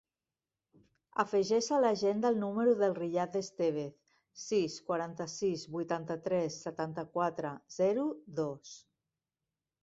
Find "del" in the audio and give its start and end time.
2.79-2.95